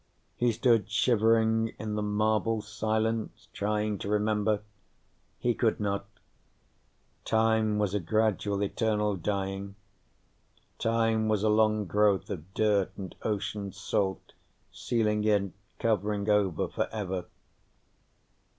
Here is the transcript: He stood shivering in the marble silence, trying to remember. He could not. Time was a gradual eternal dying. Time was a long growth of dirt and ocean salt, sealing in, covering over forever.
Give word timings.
He 0.35 0.51
stood 0.51 0.89
shivering 0.89 1.75
in 1.77 1.93
the 1.93 2.01
marble 2.01 2.63
silence, 2.63 3.47
trying 3.53 3.99
to 3.99 4.09
remember. 4.09 4.61
He 5.37 5.53
could 5.53 5.79
not. 5.79 6.07
Time 7.23 7.77
was 7.77 7.93
a 7.93 7.99
gradual 7.99 8.63
eternal 8.63 9.15
dying. 9.15 9.75
Time 10.79 11.27
was 11.27 11.43
a 11.43 11.49
long 11.49 11.85
growth 11.85 12.31
of 12.31 12.51
dirt 12.55 12.91
and 12.97 13.13
ocean 13.21 13.71
salt, 13.71 14.33
sealing 14.71 15.23
in, 15.23 15.53
covering 15.77 16.27
over 16.27 16.67
forever. 16.67 17.25